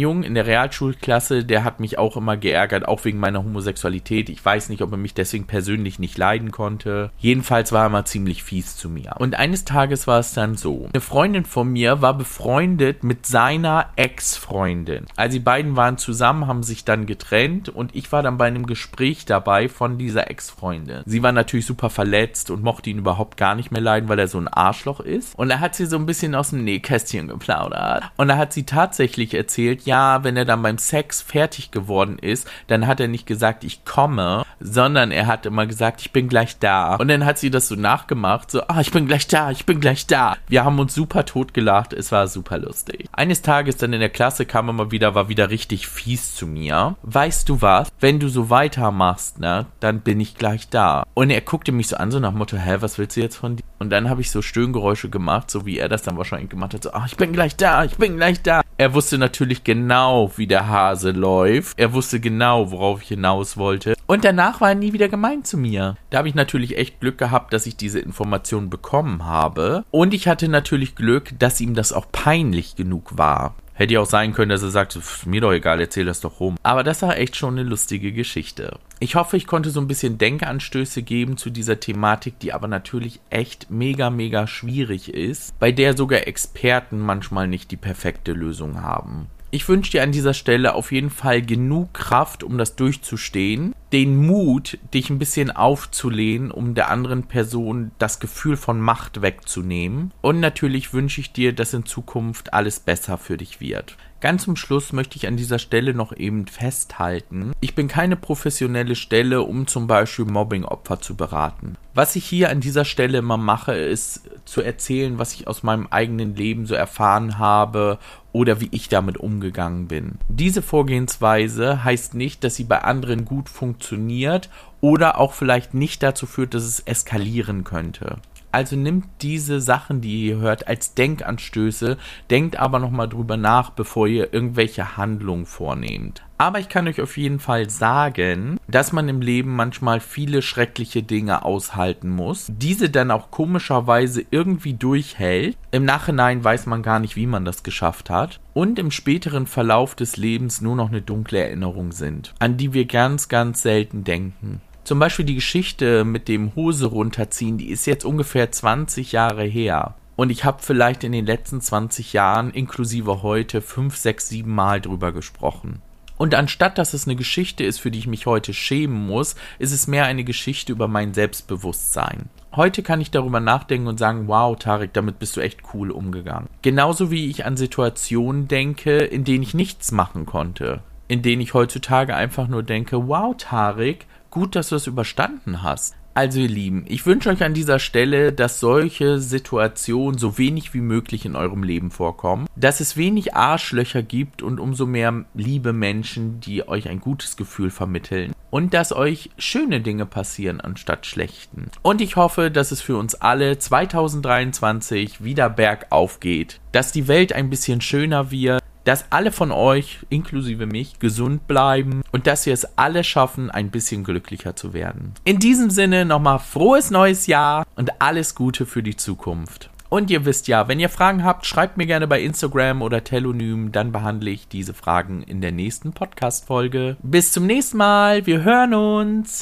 Jungen 0.01 0.23
in 0.23 0.35
der 0.35 0.45
Realschulklasse, 0.45 1.45
der 1.45 1.63
hat 1.63 1.79
mich 1.79 1.97
auch 1.97 2.17
immer 2.17 2.35
geärgert, 2.35 2.87
auch 2.87 3.05
wegen 3.05 3.19
meiner 3.19 3.39
Homosexualität. 3.43 4.29
Ich 4.29 4.43
weiß 4.43 4.67
nicht, 4.69 4.81
ob 4.81 4.91
er 4.91 4.97
mich 4.97 5.13
deswegen 5.13 5.47
persönlich 5.47 5.97
nicht 5.97 6.17
leiden 6.17 6.51
konnte. 6.51 7.11
Jedenfalls 7.17 7.71
war 7.71 7.85
er 7.85 7.89
mal 7.89 8.05
ziemlich 8.05 8.43
fies 8.43 8.75
zu 8.75 8.89
mir. 8.89 9.15
Und 9.19 9.35
eines 9.35 9.63
Tages 9.63 10.07
war 10.07 10.19
es 10.19 10.33
dann 10.33 10.57
so. 10.57 10.89
Eine 10.91 11.01
Freundin 11.01 11.45
von 11.45 11.71
mir 11.71 12.01
war 12.01 12.17
befreundet 12.17 13.03
mit 13.03 13.25
seiner 13.25 13.91
Ex-Freundin. 13.95 15.05
Also 15.15 15.33
die 15.37 15.43
beiden 15.43 15.75
waren 15.75 15.97
zusammen, 15.97 16.47
haben 16.47 16.63
sich 16.63 16.85
dann 16.85 17.05
getrennt 17.05 17.69
und 17.69 17.95
ich 17.95 18.11
war 18.11 18.23
dann 18.23 18.37
bei 18.37 18.47
einem 18.47 18.65
Gespräch 18.65 19.25
dabei 19.25 19.69
von 19.69 19.97
dieser 19.97 20.29
Ex-Freundin. 20.29 21.03
Sie 21.05 21.23
war 21.23 21.31
natürlich 21.31 21.65
super 21.65 21.89
verletzt 21.89 22.51
und 22.51 22.63
mochte 22.63 22.89
ihn 22.89 22.99
überhaupt 22.99 23.37
gar 23.37 23.55
nicht 23.55 23.71
mehr 23.71 23.81
leiden, 23.81 24.09
weil 24.09 24.19
er 24.19 24.27
so 24.27 24.39
ein 24.39 24.47
Arschloch 24.47 24.99
ist. 24.99 25.37
Und 25.37 25.49
da 25.49 25.59
hat 25.59 25.75
sie 25.75 25.85
so 25.85 25.97
ein 25.97 26.05
bisschen 26.05 26.35
aus 26.35 26.51
dem 26.51 26.63
Nähkästchen 26.63 27.27
geplaudert. 27.27 28.03
Und 28.17 28.27
da 28.27 28.37
hat 28.37 28.53
sie 28.53 28.63
tatsächlich 28.63 29.33
erzählt, 29.33 29.83
ja, 29.83 30.23
wenn 30.23 30.37
er 30.37 30.45
dann 30.45 30.61
beim 30.61 30.77
Sex 30.77 31.21
fertig 31.21 31.71
geworden 31.71 32.17
ist, 32.19 32.49
dann 32.67 32.87
hat 32.87 32.99
er 32.99 33.07
nicht 33.07 33.25
gesagt, 33.25 33.63
ich 33.63 33.85
komme, 33.85 34.43
sondern 34.59 35.11
er 35.11 35.27
hat 35.27 35.45
immer 35.45 35.65
gesagt, 35.65 36.01
ich 36.01 36.11
bin 36.11 36.29
gleich 36.29 36.59
da. 36.59 36.95
Und 36.95 37.07
dann 37.07 37.25
hat 37.25 37.37
sie 37.37 37.49
das 37.49 37.67
so 37.67 37.75
nachgemacht, 37.75 38.51
so, 38.51 38.61
ah, 38.67 38.79
ich 38.79 38.91
bin 38.91 39.07
gleich 39.07 39.27
da, 39.27 39.51
ich 39.51 39.65
bin 39.65 39.79
gleich 39.79 40.07
da. 40.07 40.37
Wir 40.47 40.63
haben 40.63 40.79
uns 40.79 40.93
super 40.93 41.25
tot 41.25 41.53
gelacht, 41.53 41.93
es 41.93 42.11
war 42.11 42.27
super 42.27 42.57
lustig. 42.57 43.09
Eines 43.11 43.41
Tages 43.41 43.77
dann 43.77 43.93
in 43.93 43.99
der 43.99 44.09
Klasse 44.09 44.45
kam 44.45 44.69
er 44.69 44.73
mal 44.73 44.91
wieder, 45.01 45.15
war 45.15 45.29
wieder 45.29 45.49
richtig 45.49 45.87
fies 45.87 46.35
zu 46.35 46.45
mir. 46.45 46.95
Weißt 47.01 47.49
du 47.49 47.63
was? 47.63 47.89
Wenn 47.99 48.19
du 48.19 48.29
so 48.29 48.51
weitermachst, 48.51 49.39
ne, 49.39 49.65
dann 49.79 50.01
bin 50.01 50.19
ich 50.19 50.35
gleich 50.35 50.69
da. 50.69 51.07
Und 51.15 51.31
er 51.31 51.41
guckte 51.41 51.71
mich 51.71 51.87
so 51.87 51.95
an, 51.95 52.11
so 52.11 52.19
nach 52.19 52.33
Motto, 52.33 52.55
hä, 52.55 52.77
was 52.81 52.99
willst 52.99 53.17
du 53.17 53.21
jetzt 53.21 53.37
von 53.37 53.55
dir? 53.55 53.63
Und 53.79 53.89
dann 53.89 54.11
habe 54.11 54.21
ich 54.21 54.29
so 54.29 54.43
Stöhngeräusche 54.43 55.09
gemacht, 55.09 55.49
so 55.49 55.65
wie 55.65 55.79
er 55.79 55.89
das 55.89 56.03
dann 56.03 56.17
wahrscheinlich 56.17 56.51
gemacht 56.51 56.75
hat, 56.75 56.83
so, 56.83 56.91
ah, 56.93 57.05
ich 57.07 57.17
bin 57.17 57.33
gleich 57.33 57.55
da, 57.55 57.83
ich 57.83 57.97
bin 57.97 58.17
gleich 58.17 58.43
da. 58.43 58.61
Er 58.77 58.93
wusste 58.93 59.17
natürlich 59.17 59.63
genau, 59.63 60.31
wie 60.35 60.45
der 60.45 60.67
Hase 60.67 61.09
läuft. 61.09 61.79
Er 61.79 61.93
wusste 61.93 62.19
genau, 62.19 62.69
worauf 62.69 63.01
ich 63.01 63.07
hinaus 63.07 63.57
wollte. 63.57 63.95
Und 64.05 64.23
danach 64.23 64.61
war 64.61 64.69
er 64.69 64.75
nie 64.75 64.93
wieder 64.93 65.09
gemein 65.09 65.43
zu 65.43 65.57
mir. 65.57 65.97
Da 66.11 66.19
habe 66.19 66.29
ich 66.29 66.35
natürlich 66.35 66.77
echt 66.77 66.99
Glück 66.99 67.17
gehabt, 67.17 67.53
dass 67.53 67.65
ich 67.65 67.75
diese 67.75 67.99
Information 67.99 68.69
bekommen 68.69 69.25
habe. 69.25 69.83
Und 69.89 70.13
ich 70.13 70.27
hatte 70.27 70.47
natürlich 70.47 70.95
Glück, 70.95 71.31
dass 71.39 71.59
ihm 71.59 71.73
das 71.73 71.91
auch 71.91 72.05
peinlich 72.11 72.75
genug 72.75 73.17
war. 73.17 73.55
Hätte 73.81 73.95
ja 73.95 74.01
auch 74.01 74.05
sein 74.05 74.33
können, 74.33 74.49
dass 74.49 74.61
er 74.61 74.69
sagt, 74.69 74.99
mir 75.25 75.41
doch 75.41 75.51
egal, 75.51 75.81
erzähl 75.81 76.05
das 76.05 76.21
doch 76.21 76.39
rum. 76.39 76.55
Aber 76.61 76.83
das 76.83 77.01
war 77.01 77.17
echt 77.17 77.35
schon 77.35 77.57
eine 77.57 77.67
lustige 77.67 78.11
Geschichte. 78.11 78.77
Ich 78.99 79.15
hoffe, 79.15 79.37
ich 79.37 79.47
konnte 79.47 79.71
so 79.71 79.81
ein 79.81 79.87
bisschen 79.87 80.19
Denkanstöße 80.19 81.01
geben 81.01 81.35
zu 81.35 81.49
dieser 81.49 81.79
Thematik, 81.79 82.37
die 82.37 82.53
aber 82.53 82.67
natürlich 82.67 83.21
echt 83.31 83.71
mega, 83.71 84.11
mega 84.11 84.45
schwierig 84.45 85.11
ist, 85.11 85.57
bei 85.57 85.71
der 85.71 85.97
sogar 85.97 86.27
Experten 86.27 86.99
manchmal 86.99 87.47
nicht 87.47 87.71
die 87.71 87.77
perfekte 87.77 88.33
Lösung 88.33 88.83
haben. 88.83 89.25
Ich 89.53 89.67
wünsche 89.67 89.91
dir 89.91 90.03
an 90.03 90.13
dieser 90.13 90.33
Stelle 90.33 90.75
auf 90.75 90.93
jeden 90.93 91.09
Fall 91.09 91.41
genug 91.41 91.93
Kraft, 91.93 92.41
um 92.41 92.57
das 92.57 92.77
durchzustehen, 92.77 93.75
den 93.91 94.15
Mut, 94.25 94.79
dich 94.93 95.09
ein 95.09 95.19
bisschen 95.19 95.51
aufzulehnen, 95.51 96.51
um 96.51 96.73
der 96.73 96.89
anderen 96.89 97.23
Person 97.23 97.91
das 97.99 98.21
Gefühl 98.21 98.55
von 98.55 98.79
Macht 98.79 99.21
wegzunehmen. 99.21 100.13
Und 100.21 100.39
natürlich 100.39 100.93
wünsche 100.93 101.19
ich 101.19 101.33
dir, 101.33 101.51
dass 101.51 101.73
in 101.73 101.85
Zukunft 101.85 102.53
alles 102.53 102.79
besser 102.79 103.17
für 103.17 103.35
dich 103.35 103.59
wird. 103.59 103.97
Ganz 104.21 104.43
zum 104.43 104.55
Schluss 104.55 104.93
möchte 104.93 105.17
ich 105.17 105.25
an 105.25 105.35
dieser 105.35 105.57
Stelle 105.57 105.95
noch 105.95 106.15
eben 106.15 106.45
festhalten, 106.45 107.53
ich 107.59 107.73
bin 107.73 107.87
keine 107.87 108.15
professionelle 108.15 108.95
Stelle, 108.95 109.41
um 109.41 109.65
zum 109.65 109.87
Beispiel 109.87 110.25
Mobbingopfer 110.25 111.01
zu 111.01 111.15
beraten. 111.15 111.75
Was 111.95 112.15
ich 112.15 112.25
hier 112.25 112.51
an 112.51 112.59
dieser 112.59 112.85
Stelle 112.85 113.17
immer 113.17 113.37
mache, 113.37 113.73
ist 113.73 114.29
zu 114.45 114.61
erzählen, 114.61 115.17
was 115.17 115.33
ich 115.33 115.47
aus 115.47 115.63
meinem 115.63 115.87
eigenen 115.87 116.35
Leben 116.35 116.67
so 116.67 116.75
erfahren 116.75 117.39
habe 117.39 117.97
oder 118.31 118.61
wie 118.61 118.69
ich 118.71 118.89
damit 118.89 119.17
umgegangen 119.17 119.87
bin. 119.87 120.19
Diese 120.29 120.61
Vorgehensweise 120.61 121.83
heißt 121.83 122.13
nicht, 122.13 122.43
dass 122.43 122.55
sie 122.55 122.63
bei 122.63 122.83
anderen 122.83 123.25
gut 123.25 123.49
funktioniert 123.49 124.49
oder 124.81 125.19
auch 125.19 125.33
vielleicht 125.33 125.73
nicht 125.73 126.03
dazu 126.03 126.27
führt, 126.27 126.53
dass 126.53 126.63
es 126.63 126.81
eskalieren 126.81 127.63
könnte. 127.63 128.17
Also 128.51 128.75
nimmt 128.75 129.05
diese 129.21 129.61
Sachen, 129.61 130.01
die 130.01 130.27
ihr 130.27 130.37
hört, 130.37 130.67
als 130.67 130.93
Denkanstöße, 130.93 131.97
denkt 132.29 132.57
aber 132.57 132.79
nochmal 132.79 133.07
drüber 133.07 133.37
nach, 133.37 133.69
bevor 133.69 134.07
ihr 134.07 134.33
irgendwelche 134.33 134.97
Handlungen 134.97 135.45
vornehmt. 135.45 136.23
Aber 136.37 136.59
ich 136.59 136.69
kann 136.69 136.87
euch 136.87 136.99
auf 136.99 137.17
jeden 137.17 137.39
Fall 137.39 137.69
sagen, 137.69 138.59
dass 138.67 138.91
man 138.91 139.07
im 139.07 139.21
Leben 139.21 139.55
manchmal 139.55 139.99
viele 139.99 140.41
schreckliche 140.41 141.03
Dinge 141.03 141.45
aushalten 141.45 142.09
muss, 142.09 142.47
diese 142.49 142.89
dann 142.89 143.11
auch 143.11 143.29
komischerweise 143.29 144.25
irgendwie 144.31 144.73
durchhält. 144.73 145.55
Im 145.69 145.85
Nachhinein 145.85 146.43
weiß 146.43 146.65
man 146.65 146.81
gar 146.81 146.99
nicht, 146.99 147.15
wie 147.15 147.27
man 147.27 147.45
das 147.45 147.61
geschafft 147.61 148.09
hat. 148.09 148.39
Und 148.53 148.79
im 148.79 148.89
späteren 148.89 149.45
Verlauf 149.45 149.93
des 149.93 150.17
Lebens 150.17 150.61
nur 150.61 150.75
noch 150.75 150.89
eine 150.89 151.03
dunkle 151.03 151.43
Erinnerung 151.43 151.91
sind, 151.91 152.33
an 152.39 152.57
die 152.57 152.73
wir 152.73 152.85
ganz, 152.85 153.29
ganz 153.29 153.61
selten 153.61 154.03
denken. 154.03 154.61
Zum 154.83 154.99
Beispiel 154.99 155.25
die 155.25 155.35
Geschichte 155.35 156.03
mit 156.03 156.27
dem 156.27 156.55
Hose 156.55 156.87
runterziehen, 156.87 157.57
die 157.57 157.69
ist 157.69 157.85
jetzt 157.85 158.03
ungefähr 158.03 158.51
20 158.51 159.11
Jahre 159.11 159.43
her. 159.43 159.95
Und 160.15 160.29
ich 160.29 160.43
habe 160.43 160.61
vielleicht 160.61 161.03
in 161.03 161.11
den 161.11 161.25
letzten 161.25 161.61
20 161.61 162.13
Jahren, 162.13 162.51
inklusive 162.51 163.21
heute, 163.23 163.61
5, 163.61 163.95
6, 163.95 164.29
7 164.29 164.49
Mal 164.53 164.81
drüber 164.81 165.11
gesprochen. 165.11 165.81
Und 166.17 166.35
anstatt 166.35 166.77
dass 166.77 166.93
es 166.93 167.07
eine 167.07 167.15
Geschichte 167.15 167.63
ist, 167.63 167.79
für 167.79 167.89
die 167.89 167.97
ich 167.97 168.05
mich 168.05 168.27
heute 168.27 168.53
schämen 168.53 169.07
muss, 169.07 169.35
ist 169.57 169.71
es 169.71 169.87
mehr 169.87 170.05
eine 170.05 170.23
Geschichte 170.23 170.71
über 170.71 170.87
mein 170.87 171.15
Selbstbewusstsein. 171.15 172.29
Heute 172.55 172.83
kann 172.83 173.01
ich 173.01 173.09
darüber 173.09 173.39
nachdenken 173.39 173.87
und 173.87 173.97
sagen, 173.97 174.27
wow, 174.27 174.55
Tarek, 174.55 174.93
damit 174.93 175.17
bist 175.17 175.35
du 175.35 175.41
echt 175.41 175.61
cool 175.73 175.89
umgegangen. 175.89 176.49
Genauso 176.61 177.09
wie 177.09 177.29
ich 177.29 177.45
an 177.45 177.57
Situationen 177.57 178.47
denke, 178.47 178.99
in 178.99 179.23
denen 179.23 179.41
ich 179.41 179.55
nichts 179.55 179.91
machen 179.91 180.27
konnte. 180.27 180.81
In 181.07 181.23
denen 181.23 181.41
ich 181.41 181.55
heutzutage 181.55 182.15
einfach 182.15 182.47
nur 182.47 182.61
denke, 182.61 183.07
wow, 183.07 183.33
Tarek, 183.35 184.05
gut, 184.31 184.55
dass 184.55 184.69
du 184.69 184.75
es 184.75 184.87
überstanden 184.87 185.61
hast. 185.61 185.95
Also 186.13 186.39
ihr 186.39 186.49
Lieben, 186.49 186.83
ich 186.89 187.05
wünsche 187.05 187.29
euch 187.29 187.41
an 187.41 187.53
dieser 187.53 187.79
Stelle, 187.79 188.33
dass 188.33 188.59
solche 188.59 189.19
Situationen 189.19 190.19
so 190.19 190.37
wenig 190.37 190.73
wie 190.73 190.81
möglich 190.81 191.25
in 191.25 191.37
eurem 191.37 191.63
Leben 191.63 191.89
vorkommen, 191.89 192.47
dass 192.57 192.81
es 192.81 192.97
wenig 192.97 193.33
Arschlöcher 193.33 194.03
gibt 194.03 194.41
und 194.41 194.59
umso 194.59 194.85
mehr 194.85 195.23
liebe 195.33 195.71
Menschen, 195.71 196.41
die 196.41 196.67
euch 196.67 196.89
ein 196.89 196.99
gutes 196.99 197.37
Gefühl 197.37 197.69
vermitteln 197.69 198.33
und 198.49 198.73
dass 198.73 198.91
euch 198.91 199.29
schöne 199.37 199.79
Dinge 199.79 200.05
passieren 200.05 200.59
anstatt 200.59 201.05
schlechten. 201.05 201.71
Und 201.81 202.01
ich 202.01 202.17
hoffe, 202.17 202.51
dass 202.51 202.71
es 202.71 202.81
für 202.81 202.97
uns 202.97 203.15
alle 203.15 203.57
2023 203.57 205.23
wieder 205.23 205.49
bergauf 205.49 206.19
geht, 206.19 206.59
dass 206.73 206.91
die 206.91 207.07
Welt 207.07 207.31
ein 207.31 207.49
bisschen 207.49 207.79
schöner 207.79 208.31
wird, 208.31 208.60
dass 208.83 209.05
alle 209.11 209.31
von 209.31 209.51
euch, 209.51 209.99
inklusive 210.09 210.65
mich, 210.65 210.99
gesund 210.99 211.47
bleiben 211.47 212.01
und 212.11 212.27
dass 212.27 212.45
wir 212.45 212.53
es 212.53 212.77
alle 212.77 213.03
schaffen, 213.03 213.51
ein 213.51 213.69
bisschen 213.69 214.03
glücklicher 214.03 214.55
zu 214.55 214.73
werden. 214.73 215.13
In 215.23 215.39
diesem 215.39 215.69
Sinne 215.69 216.05
nochmal 216.05 216.39
frohes 216.39 216.91
neues 216.91 217.27
Jahr 217.27 217.65
und 217.75 218.01
alles 218.01 218.35
Gute 218.35 218.65
für 218.65 218.83
die 218.83 218.95
Zukunft. 218.95 219.69
Und 219.91 220.09
ihr 220.09 220.23
wisst 220.23 220.47
ja, 220.47 220.69
wenn 220.69 220.79
ihr 220.79 220.87
Fragen 220.87 221.25
habt, 221.25 221.45
schreibt 221.45 221.75
mir 221.75 221.85
gerne 221.85 222.07
bei 222.07 222.21
Instagram 222.21 222.81
oder 222.81 223.03
Telonym, 223.03 223.73
dann 223.73 223.91
behandle 223.91 224.31
ich 224.31 224.47
diese 224.47 224.73
Fragen 224.73 225.21
in 225.21 225.41
der 225.41 225.51
nächsten 225.51 225.91
Podcast-Folge. 225.91 226.95
Bis 227.03 227.33
zum 227.33 227.45
nächsten 227.45 227.75
Mal, 227.75 228.25
wir 228.25 228.41
hören 228.41 228.73
uns! 228.73 229.39